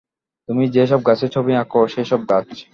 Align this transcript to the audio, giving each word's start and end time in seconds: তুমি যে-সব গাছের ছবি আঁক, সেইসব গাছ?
তুমি 0.49 0.63
যে-সব 0.69 0.99
গাছের 1.07 1.29
ছবি 1.35 1.51
আঁক, 1.55 1.73
সেইসব 1.87 2.21
গাছ? 2.29 2.47